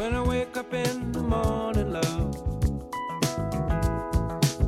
[0.00, 2.34] when I wake up in the morning, love.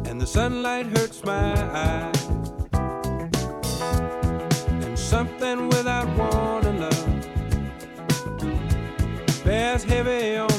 [0.06, 1.54] And the sunlight hurts my
[1.86, 2.26] eyes.
[4.84, 7.06] And something without warning, love,
[9.42, 10.51] bears heavy on.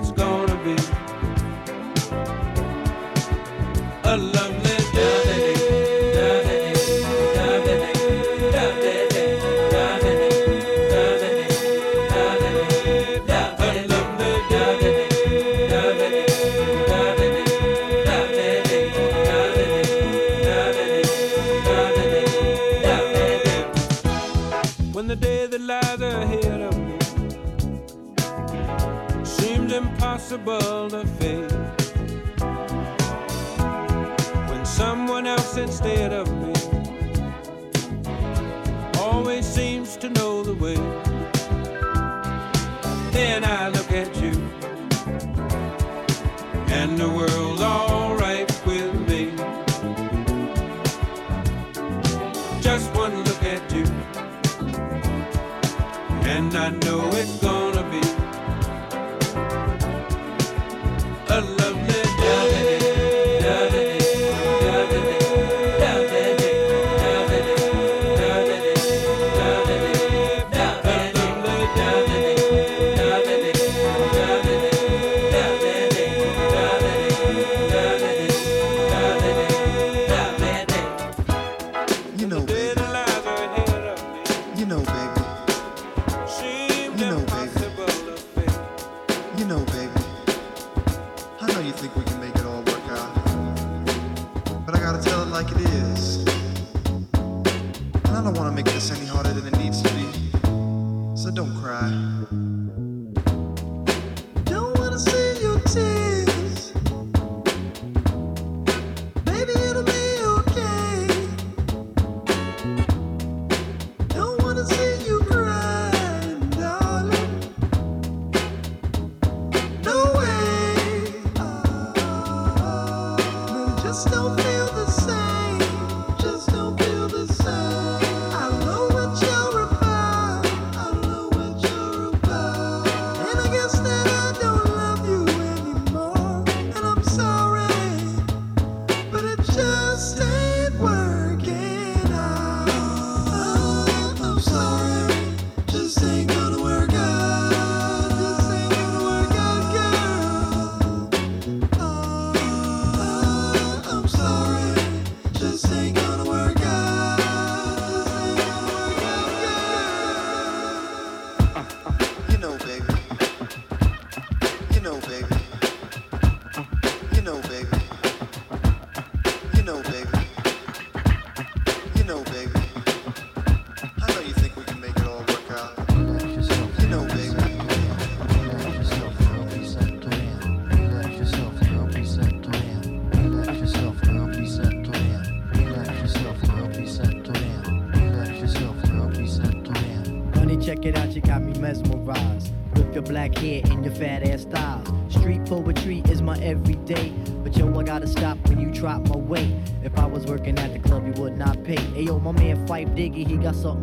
[0.00, 0.99] it's gonna be.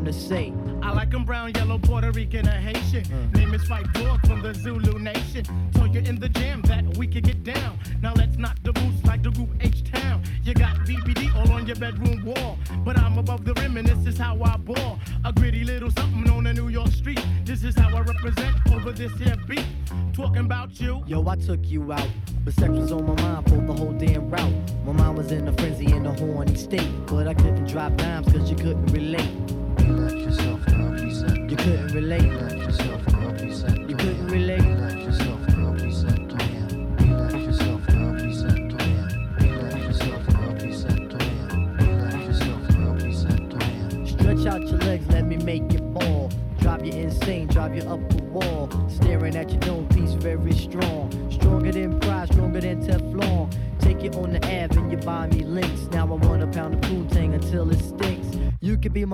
[0.08, 0.47] to say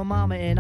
[0.04, 0.53] mama and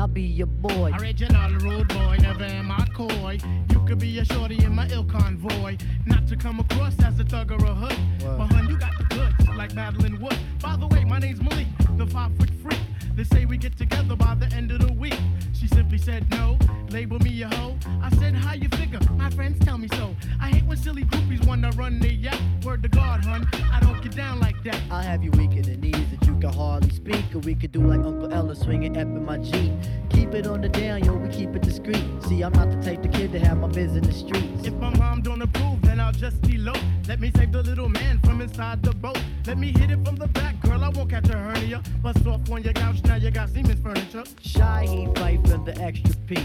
[42.01, 44.23] Bust off on your couch, now you got Siemens furniture.
[44.41, 46.35] Shy E fight for the extra P.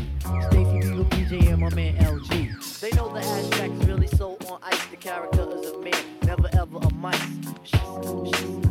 [0.51, 2.81] Stacy Beetle, PJ, and my man LG.
[2.81, 4.87] They know the abstract is really so on ice.
[4.87, 7.21] The character is a man, never ever a mice.
[7.65, 7.81] She's,
[8.37, 8.68] she's,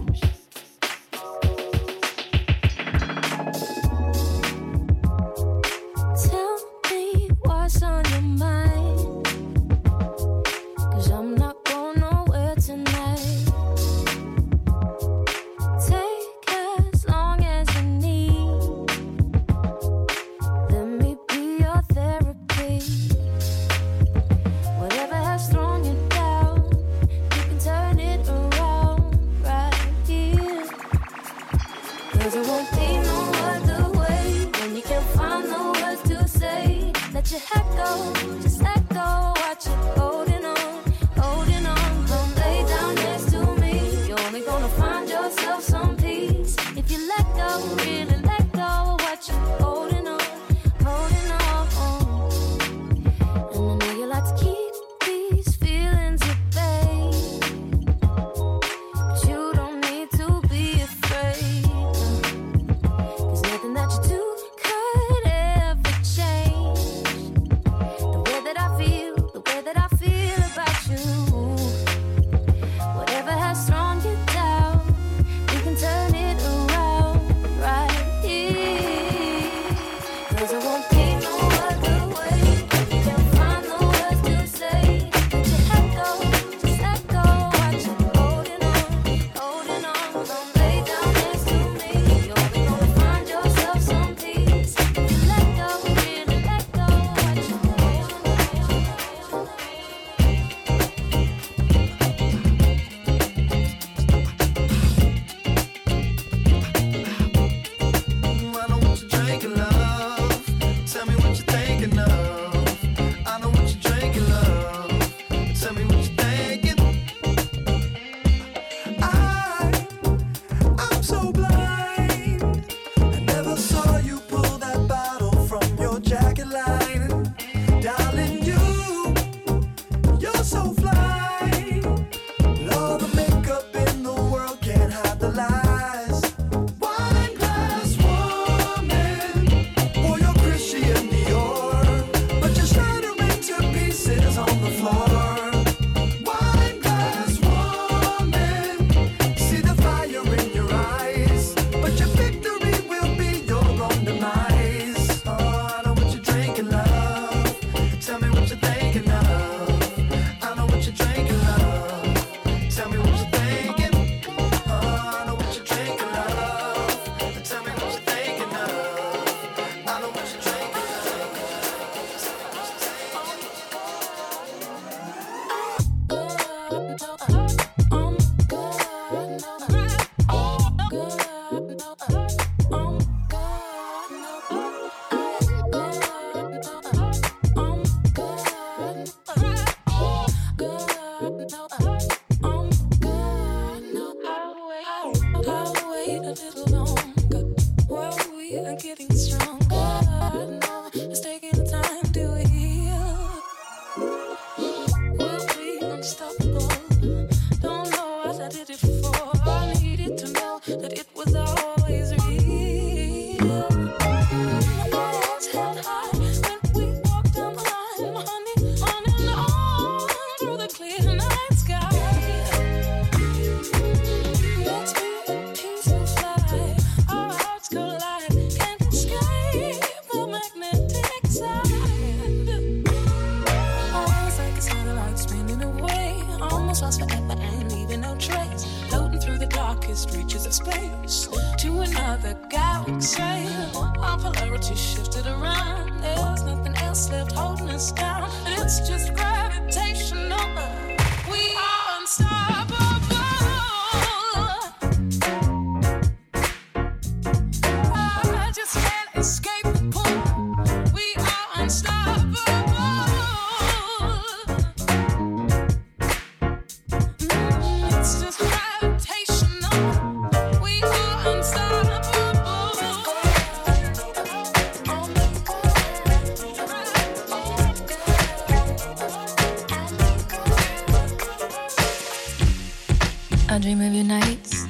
[283.67, 284.65] Dream of you nights,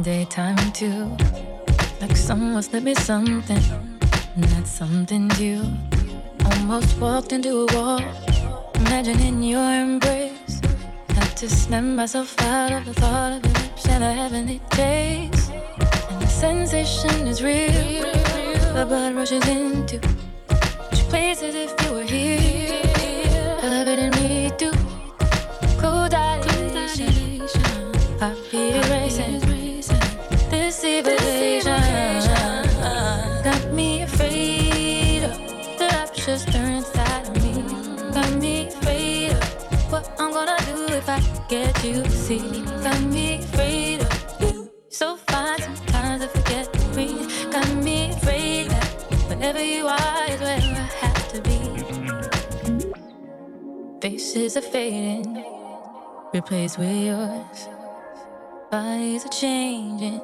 [0.00, 1.14] daytime too.
[2.00, 3.62] Like someone slipped me something,
[4.36, 5.60] and that's something new.
[6.46, 8.00] almost walked into a wall.
[8.76, 10.62] Imagining your embrace,
[11.08, 15.50] had to snap myself out of the thought of your lips and the heavenly taste.
[16.08, 18.00] And the sensation is real,
[18.72, 20.00] the blood rushes into
[40.98, 42.62] if I get you to see.
[42.82, 44.70] Got me afraid of you.
[44.88, 47.30] So fine, sometimes I forget to breathe.
[47.52, 48.86] Got me afraid that
[49.28, 51.58] wherever you are is where I have to be.
[54.02, 55.44] Faces are fading,
[56.34, 57.60] replaced with yours.
[58.70, 60.20] Bodies are changing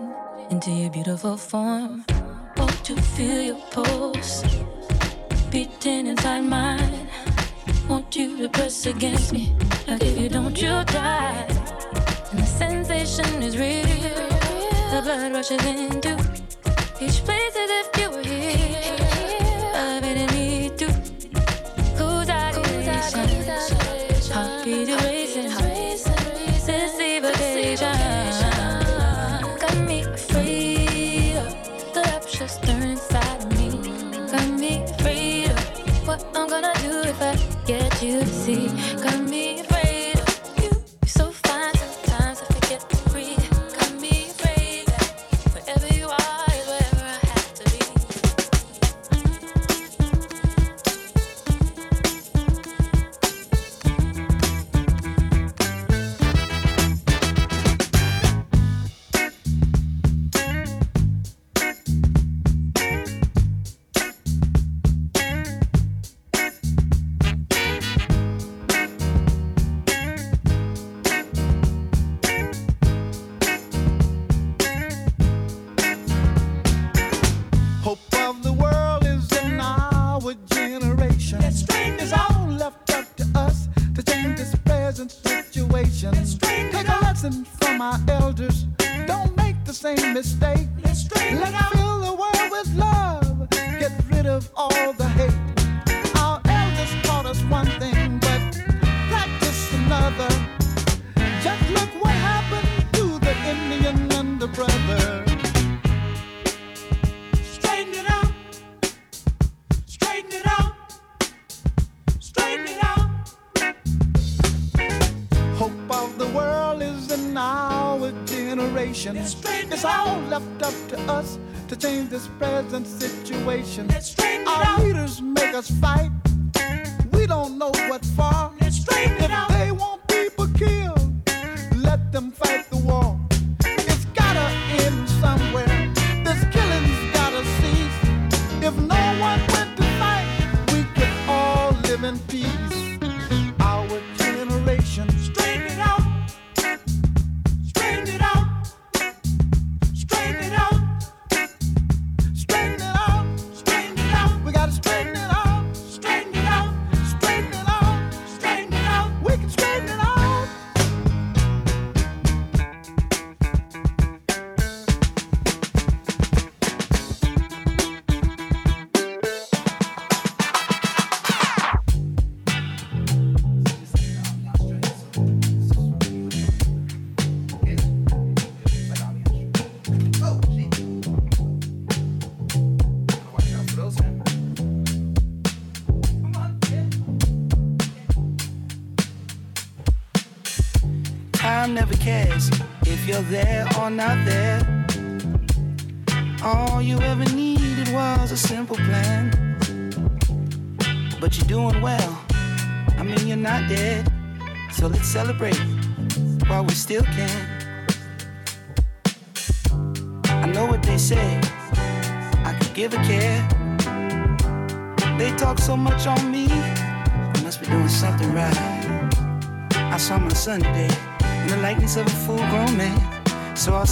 [0.50, 2.04] into your beautiful form.
[2.56, 4.42] Want to feel your pulse
[5.50, 7.08] beating inside mine.
[7.88, 9.54] Want you to press against me,
[9.86, 11.46] like if you don't, you'll die.
[12.30, 13.84] And the sensation is real.
[14.90, 16.14] The blood rushes into
[17.00, 18.82] each place as if you were here.
[19.74, 20.86] Elevating me to
[21.96, 23.28] cool dilation,
[24.32, 25.23] heartbeat erasing.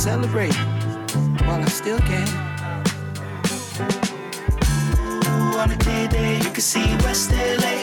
[0.03, 0.53] celebrate
[1.47, 2.27] while I still can.
[5.29, 7.77] Ooh, on a clear day, you can see West LA,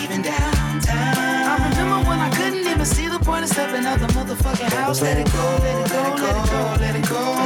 [0.00, 0.84] even downtown.
[0.86, 5.02] I remember when I couldn't even see the point of stepping out the motherfucking house.
[5.02, 7.18] Let it go, let it go, let it go, let it go.
[7.18, 7.37] Let it go.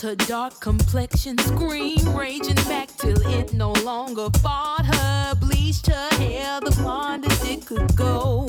[0.00, 5.34] Her to dark complexion, scream raging back till it no longer fought her.
[5.36, 8.46] Bleached her hair the blondest it could go.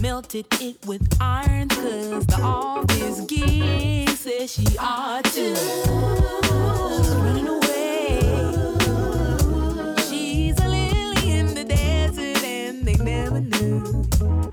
[0.00, 5.54] Melted it with iron, cause the obvious gig says she ought to.
[6.94, 8.20] She's running away.
[10.08, 14.49] She's a lily in the desert, and they never knew.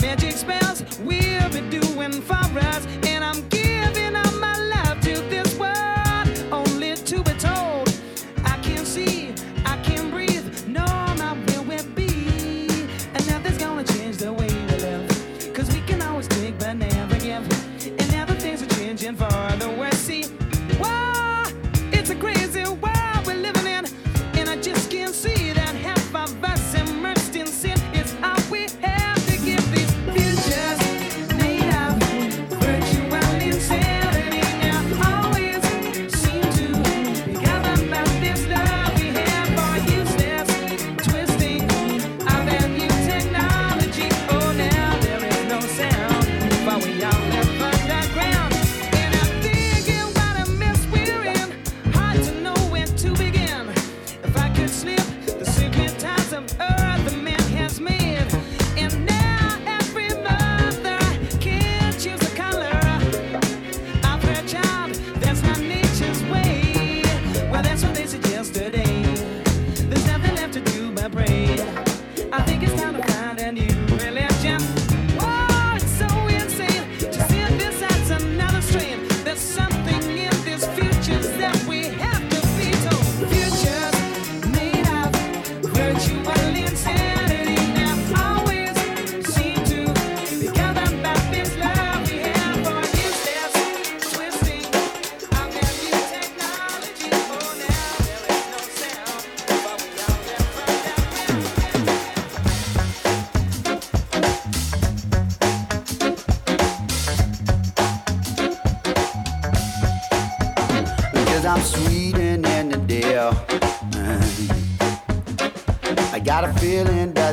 [0.00, 0.67] magic spell.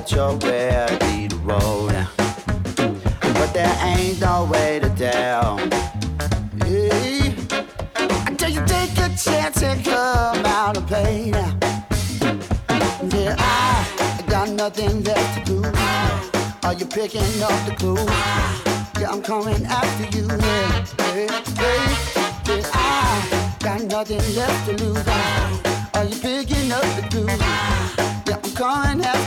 [0.06, 1.94] that your will be the road.
[3.34, 5.58] But there ain't no way to tell.
[6.64, 7.34] Hey,
[8.28, 11.34] Until you take a chance and come out of pain.
[13.14, 15.64] Yeah, I got nothing left to do.
[16.64, 18.06] Are you picking up the clue?
[19.00, 20.28] Yeah, I'm coming after you.
[20.28, 22.56] Yeah, yeah, yeah.
[22.56, 25.08] yeah I got nothing left to lose.
[25.94, 27.26] Are you picking up the clue?
[28.28, 29.25] Yeah, I'm coming after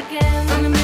[0.00, 0.79] again.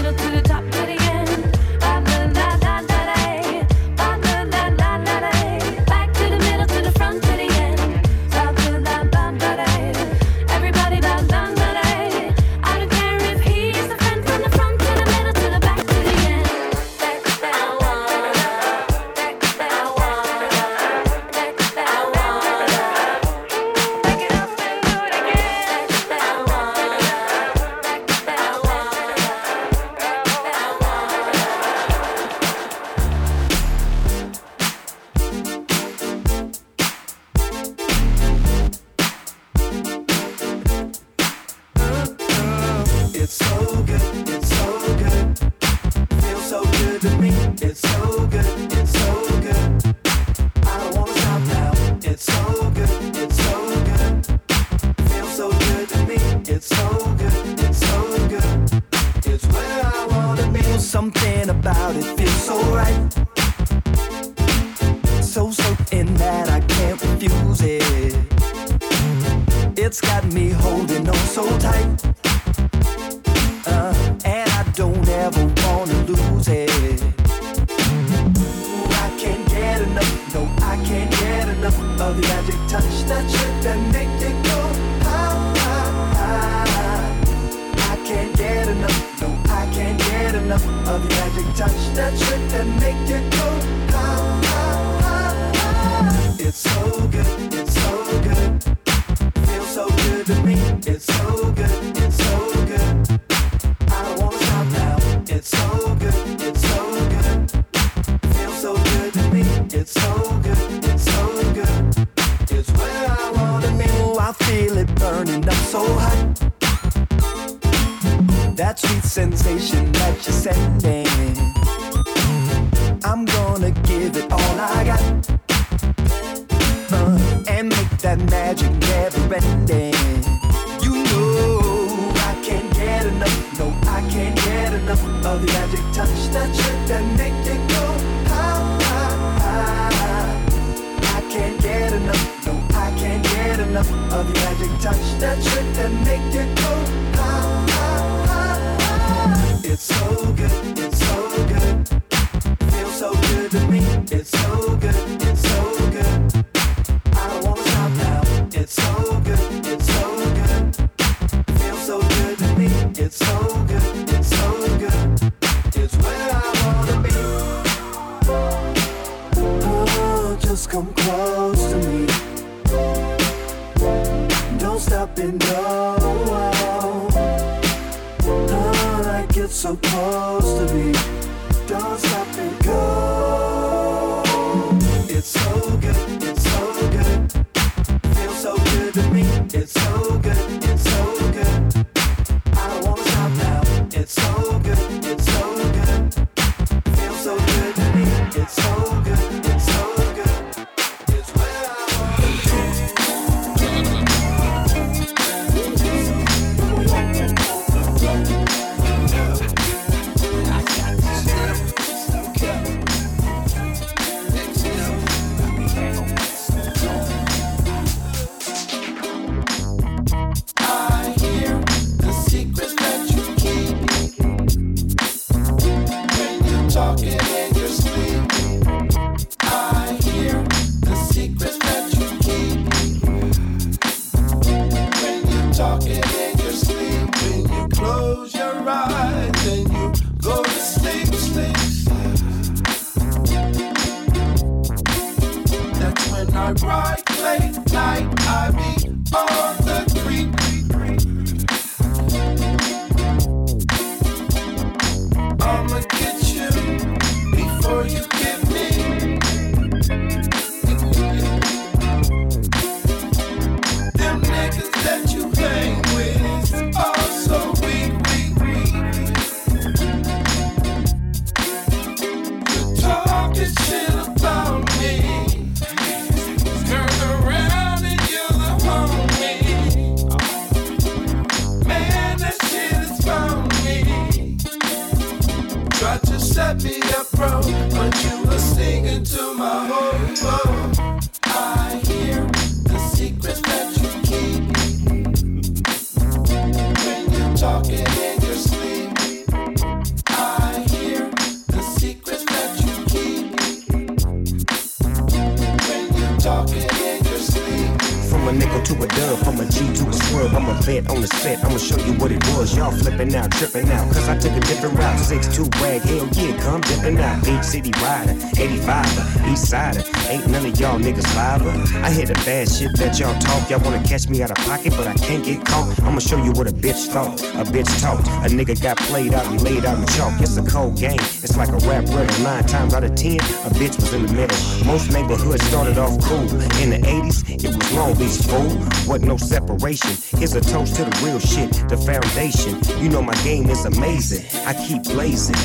[319.57, 319.97] 85er, east sider.
[320.09, 321.51] Ain't none of y'all niggas liver.
[321.85, 323.51] I hear the bad shit that y'all talk.
[323.51, 325.67] Y'all wanna catch me out of pocket, but I can't get caught.
[325.83, 328.09] I'ma show you what a bitch thought, a bitch talked.
[328.09, 330.21] A nigga got played out and laid out in chalk.
[330.21, 332.23] It's a cold game, it's like a rap riddle.
[332.23, 334.39] Nine times out of ten, a bitch was in the middle.
[334.65, 336.29] Most neighborhoods started off cool.
[336.63, 338.51] In the 80s, it was Long Beach fool.
[338.87, 339.91] Wasn't no separation.
[340.19, 342.59] Here's a toast to the real shit, the foundation.
[342.83, 344.25] You know my game is amazing.
[344.47, 345.37] I keep blazing.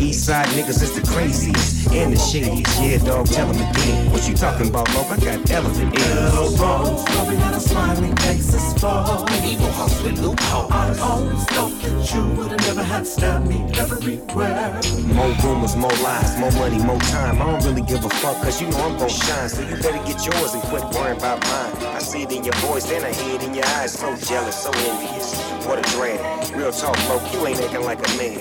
[0.00, 2.80] East side niggas is the craziest and the shadiest.
[2.82, 4.12] Yeah, dog, tell them again.
[4.12, 5.10] What you talking about, Loc?
[5.10, 6.60] I got elephant ears.
[6.60, 9.24] Rose, loving at a smiling faces fall.
[9.44, 10.70] Evil house with loophole.
[10.70, 14.80] I always thought that you would have never had stabbed me everywhere.
[15.14, 17.40] More rumors, more lies, more money, more time.
[17.40, 19.48] I don't really give a fuck, cause you know I'm gon' shine.
[19.48, 21.96] So you better get yours and quit worrying about mine.
[21.96, 23.92] I see it in your voice, then I hear it in your eyes.
[23.92, 25.55] So jealous, so envious.
[25.66, 26.54] What a drag.
[26.54, 28.38] Real talk, Loc, you ain't acting like a man.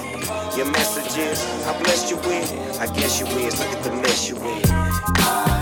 [0.55, 2.79] Your message is, I blessed you with.
[2.79, 3.59] I guess you is.
[3.59, 5.54] Look at the mess you in.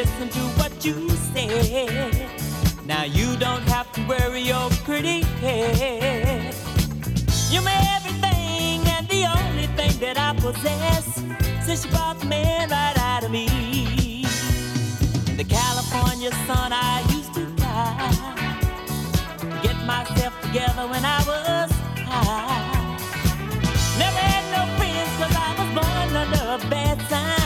[0.00, 2.14] Listen to what you said.
[2.86, 6.54] Now you don't have to worry your pretty head.
[7.50, 11.04] You're my everything and the only thing that I possess.
[11.66, 13.46] Since you brought the man right out of me.
[15.28, 18.10] In the California sun, I used to cry.
[19.62, 21.70] Get myself together when I was
[22.08, 22.96] high.
[23.98, 27.39] Never had no friends cause I was born under a bad sign.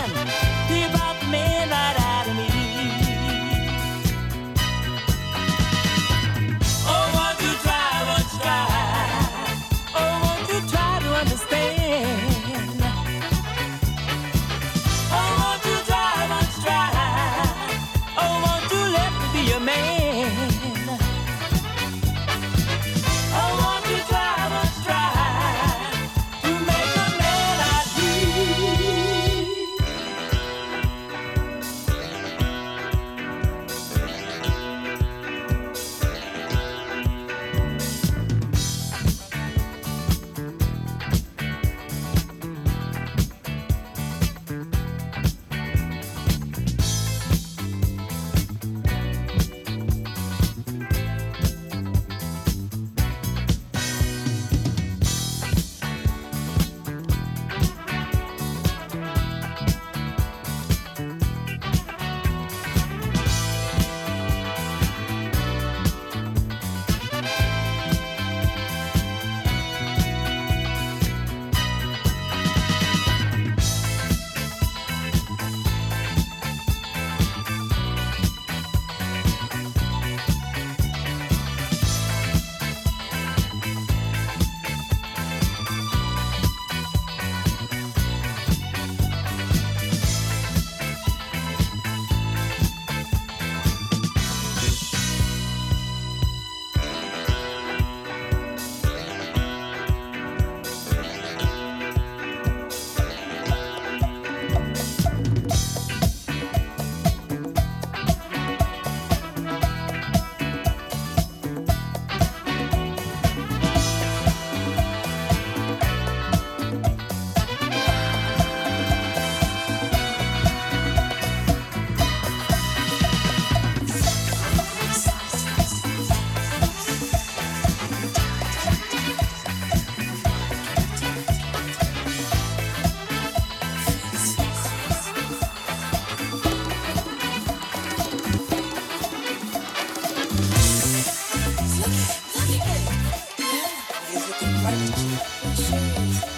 [144.64, 146.33] What's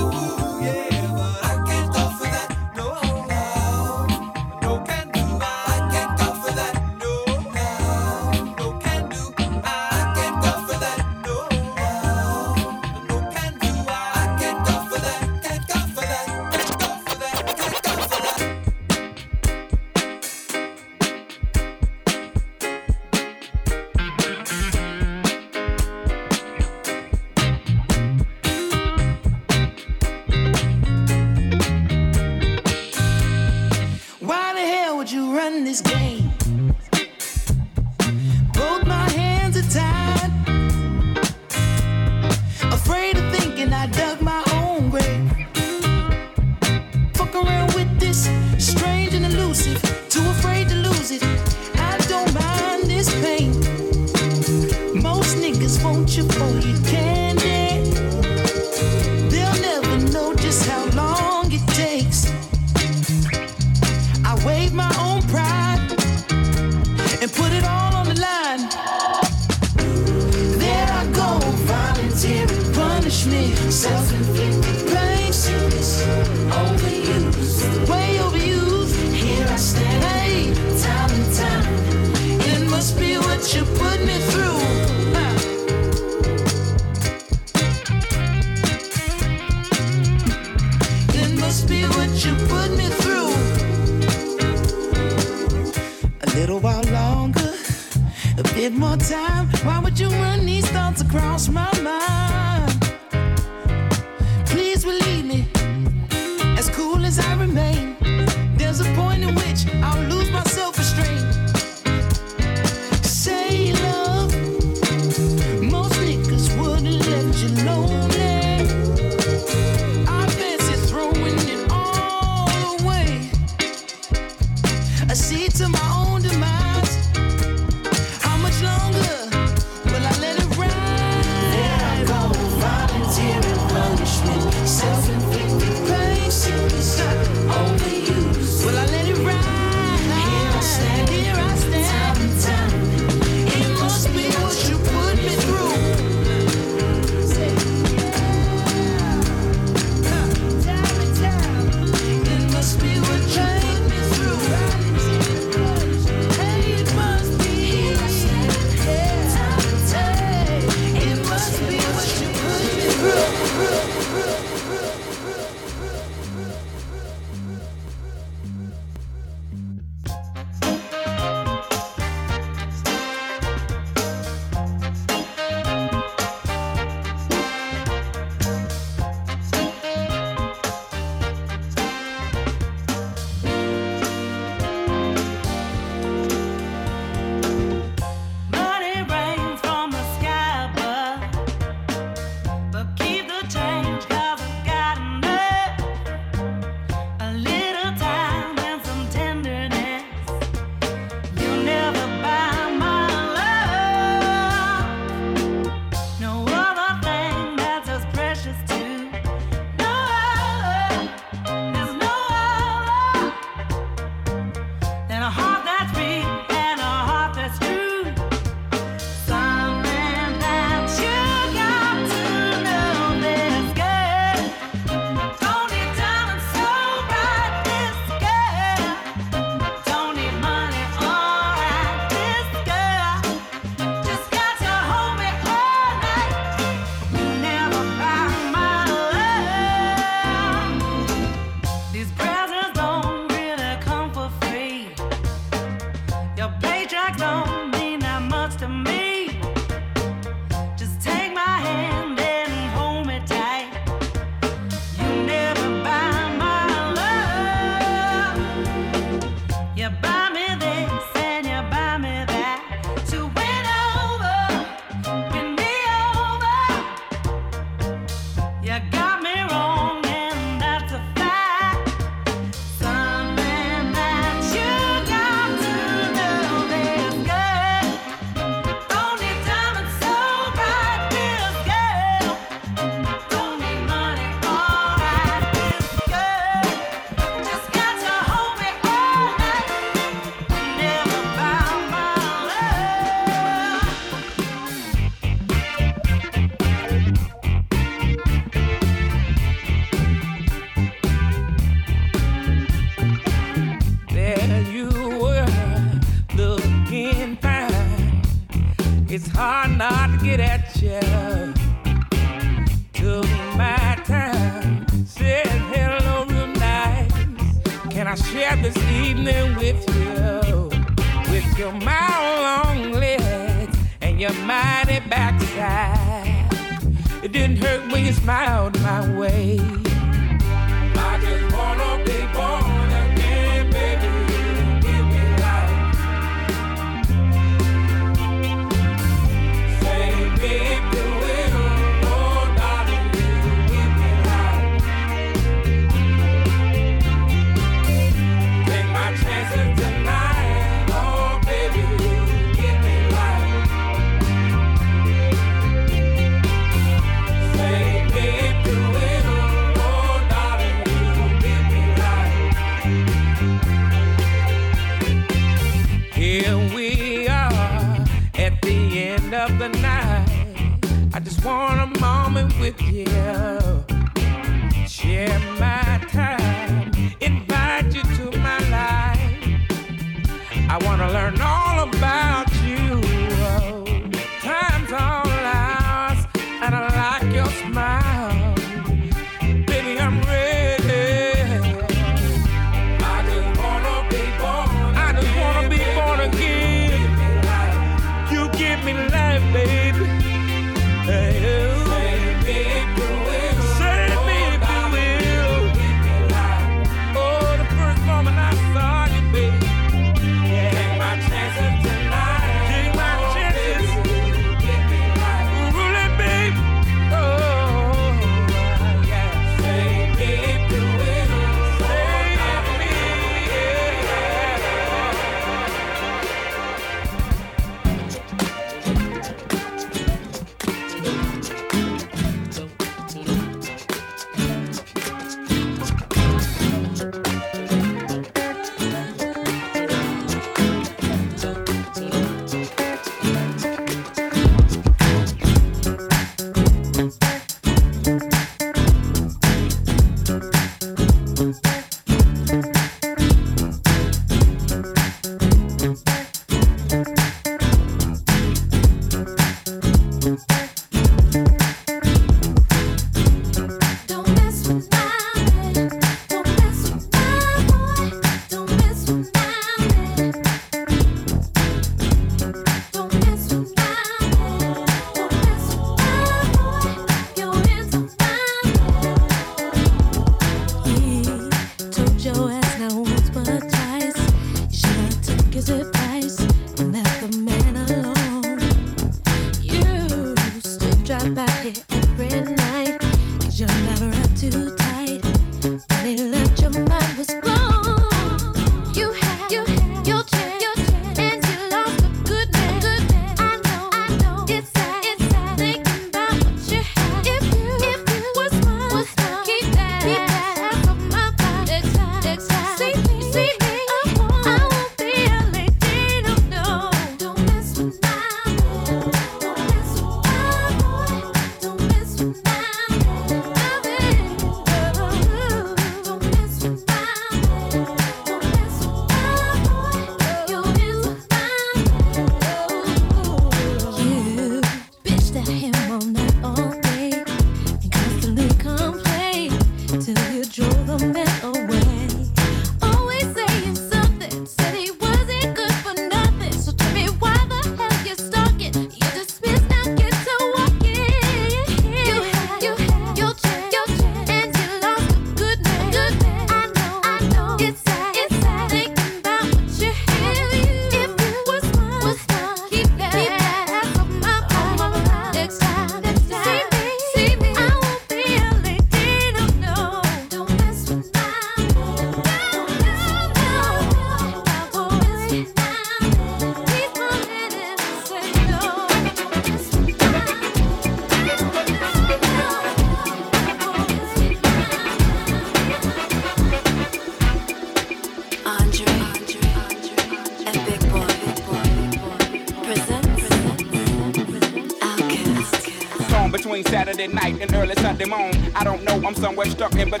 [598.61, 600.00] I don't know, I'm somewhere stuck in between.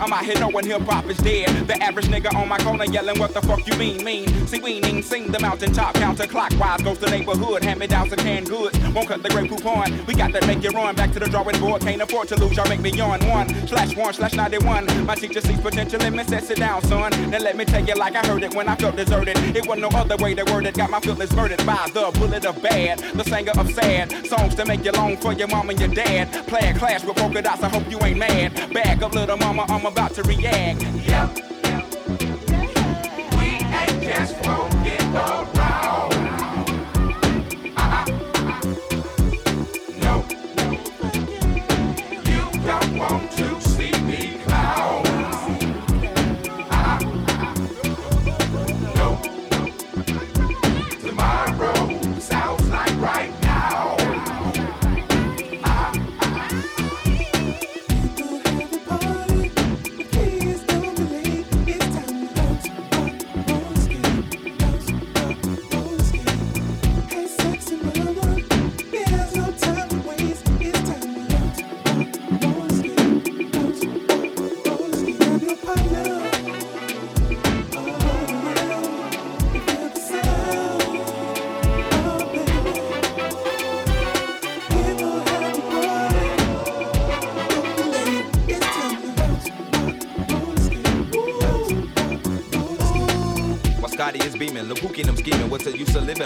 [0.00, 1.66] I'm out here knowing hip hop is dead.
[1.66, 4.04] The average nigga on my corner yelling, What the fuck you mean?
[4.04, 4.46] Mean.
[4.46, 6.84] See, we ain't sing the mountaintop counterclockwise.
[6.84, 8.78] Goes the neighborhood, hand me down some canned goods.
[8.90, 10.04] Won't cut the great coupon.
[10.06, 11.82] We got to make it run back to the drawing board.
[11.82, 13.20] Can't afford to lose, y'all make me yawn.
[13.28, 15.06] One slash one slash 91.
[15.06, 17.12] My teacher sees potential in me, sit down, son.
[17.30, 19.36] Then let me tell you like I heard it when I felt deserted.
[19.56, 20.74] It wasn't no other way to word it.
[20.74, 22.98] Got my feelings murdered by the bullet of bad.
[22.98, 26.32] The singer of sad songs to make you long for your mom and your dad.
[26.46, 27.62] Play a clash with polka dots.
[27.62, 28.72] I hope you ain't mad.
[28.72, 29.64] Back up, little mama.
[29.68, 30.82] I'm about to react.
[30.82, 31.43] Yep.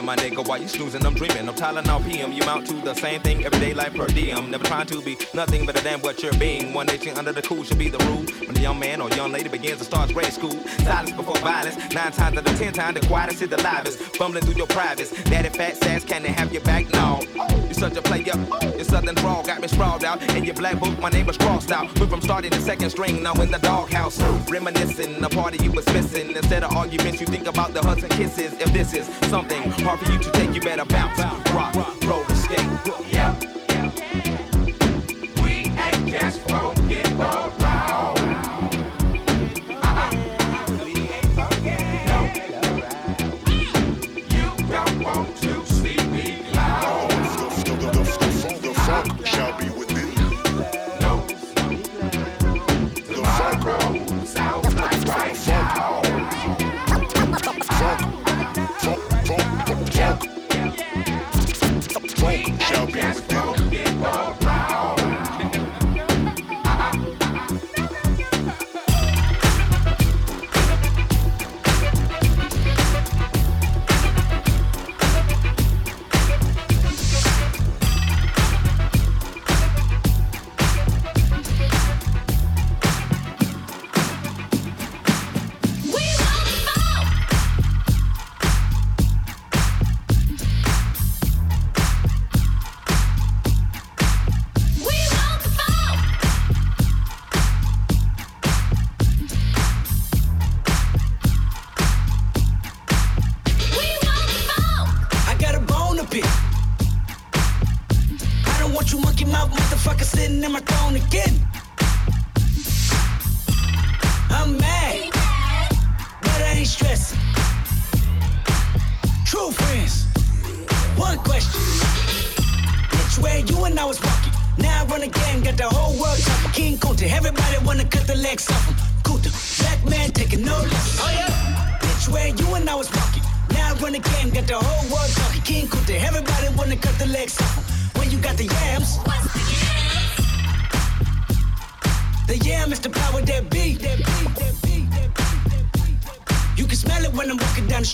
[0.04, 0.46] My nigga?
[0.46, 1.48] While you snoozing, I'm dreaming.
[1.48, 2.32] I'm Tylenol PM.
[2.32, 4.50] You mount to the same thing everyday life per diem.
[4.50, 6.72] Never trying to be nothing better than what you're being.
[6.72, 8.24] One nation under the cool should be the rule.
[8.46, 11.76] When the young man or young lady begins to start grade school, silence before violence.
[11.94, 14.18] Nine times out of ten times, the quietest is the livest.
[14.18, 15.10] Bumbling through your privates.
[15.24, 16.90] Daddy fat sass, can they have your back?
[16.92, 17.67] No.
[17.78, 18.32] Such a player.
[18.34, 20.20] Oh, your southern drawl got me sprawled out.
[20.34, 21.86] In your black book, my name was crossed out.
[22.00, 24.20] Went from starting the second string, now in the doghouse.
[24.50, 26.36] Reminiscing, the party you was missing.
[26.36, 28.52] Instead of arguments, you think about the hugs and kisses.
[28.54, 31.18] If this is something hard for you to take, you better bounce,
[31.52, 33.07] rock, roll, and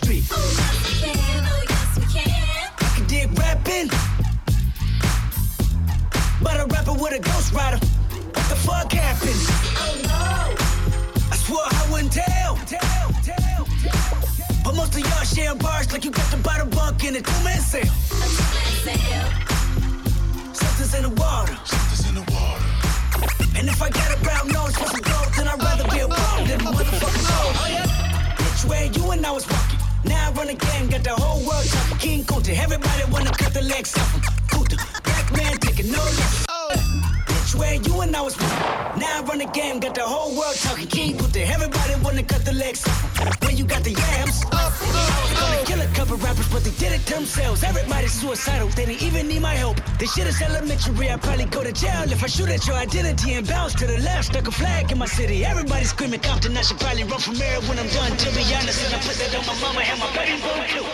[0.05, 1.75] walking down the
[2.05, 2.25] street.
[2.79, 3.89] I can dig rapping.
[6.43, 7.79] But a rapper with a ghost rider.
[7.79, 9.41] What the fuck happened?
[9.77, 10.55] Oh no!
[11.31, 12.57] I swore I wouldn't tell.
[12.67, 14.09] tell, tell, tell.
[14.65, 17.61] But most of y'all share bars like you got the bottom bunk in a two-man
[17.61, 17.93] sale.
[20.53, 21.57] Something's in the water.
[21.65, 22.65] Something's in the water.
[23.57, 26.09] And if I got a brown nose for some gold, then I'd rather be a
[26.09, 27.57] bum than a motherfucking gold.
[27.57, 27.87] Oh yeah.
[28.37, 29.74] Which way you and I was walking?
[30.05, 31.99] Now I run again, got the whole world talking.
[31.99, 34.21] King Kunta, everybody wanna cut the legs off him.
[34.49, 36.54] Kunta, black man taking no less.
[37.59, 38.37] Way you and I was?
[38.39, 40.89] Now I run the game, got the whole world talking.
[40.89, 42.85] King put there, everybody wanna cut the legs.
[43.43, 47.07] When you got the yams, was gonna kill a couple rappers, but they did it
[47.07, 47.63] themselves.
[47.63, 49.77] Everybody's suicidal, they didn't even need my help.
[49.99, 53.35] This shit is elementary, I'd probably go to jail if I shoot at your identity
[53.35, 54.27] and bounce to the left.
[54.27, 56.57] Stuck a flag in my city, everybody screaming Compton.
[56.57, 58.17] I should probably run from here when I'm done.
[58.17, 60.09] To be honest, and I put that on my mama and my
[60.75, 60.85] too.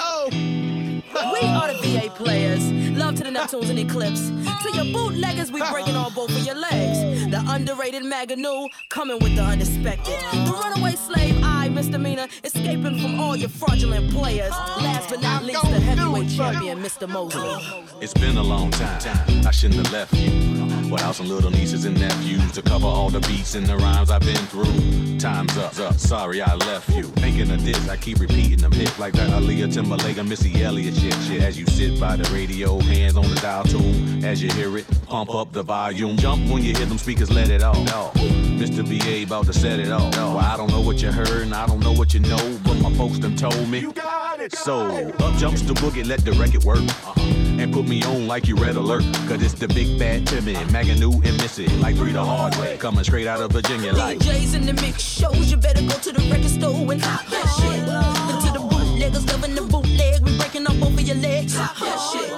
[0.00, 0.28] Oh,
[1.32, 2.83] we are the VA players.
[3.14, 4.28] Love to the Neptunes and Eclipse.
[4.64, 7.30] To your bootleggers, we breaking all both of your legs.
[7.30, 10.18] The underrated Magoo coming with the unexpected.
[10.32, 14.50] The runaway slave, I, misdemeanor, escaping from all your fraudulent players.
[14.50, 17.08] Last but not least, the heavyweight champion, Mr.
[17.08, 17.84] Mosley.
[18.00, 19.46] It's been a long time.
[19.46, 20.73] I shouldn't have left you.
[20.90, 24.20] Without some little nieces and nephews to cover all the beats and the rhymes I've
[24.20, 25.18] been through.
[25.18, 25.98] Time's up, up.
[25.98, 27.04] Sorry I left you.
[27.04, 30.94] Thinking of this, I keep repeating them hits like that Aaliyah Timbaland and Missy Elliott
[30.94, 31.14] shit.
[31.22, 34.24] Shit, as you sit by the radio, hands on the dial tune.
[34.24, 36.16] As you hear it, pump up the volume.
[36.16, 38.14] Jump when you hear them speakers, let it all off.
[38.14, 38.84] Mr.
[38.84, 40.14] BA about to set it off.
[40.16, 42.74] Well, I don't know what you heard and I don't know what you know, but
[42.80, 43.80] my folks done told me.
[43.80, 44.54] You got it.
[44.54, 44.86] So
[45.20, 46.78] up jumps the boogie, let the record work.
[46.78, 47.20] Uh-huh.
[47.20, 49.04] And put me on like you red alert.
[49.28, 51.68] Cause it's the big bad Timmy, Magoo and Missy.
[51.78, 52.76] Like three the hard way.
[52.78, 54.18] Coming straight out of Virginia like.
[54.18, 57.46] DJs in the mix shows, you better go to the record store and hop that
[57.56, 57.88] shit.
[57.88, 61.56] And to the bootleggers loving the bootleg, we breaking up of your legs.
[61.56, 62.28] Hop that shit.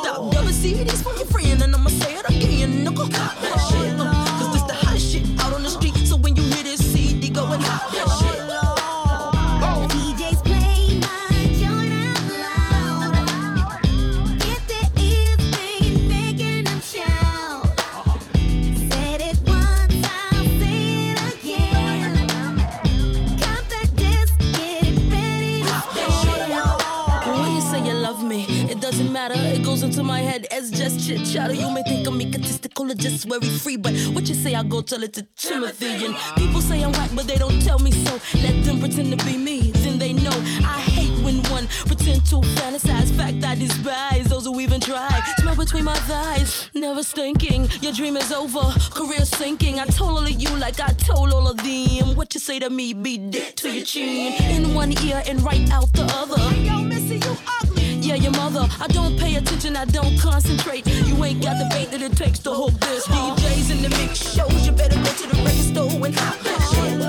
[0.00, 3.14] Stop double CDs for your friend, and I'ma say it again, nigga.
[3.16, 4.13] Hop that shit.
[30.34, 31.54] Head as just chit chatter.
[31.54, 34.82] You may think I'm egotistical or just very free, but what you say, I go
[34.82, 36.06] tell it to Timothy.
[36.06, 38.12] And people say I'm whack, but they don't tell me so.
[38.42, 40.36] Let them pretend to be me, then they know.
[40.76, 43.10] I hate when one pretend to fantasize.
[43.16, 45.14] Fact I despise those who even try.
[45.38, 47.68] Smell between my thighs, never stinking.
[47.80, 49.78] Your dream is over, career sinking.
[49.78, 52.16] I told all of you like I told all of them.
[52.16, 54.32] What you say to me, be dead to your chin.
[54.56, 56.42] In one ear and right out the other.
[56.56, 57.73] Yo, Missy, you ugly.
[58.04, 58.68] Yeah, your mother.
[58.82, 60.86] I don't pay attention, I don't concentrate.
[60.86, 63.06] You ain't got the bait that it takes to hold this.
[63.06, 67.00] DJs in the mix shows, you better go to the record store and hop shit.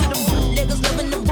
[0.00, 1.27] To the bootleggers loving the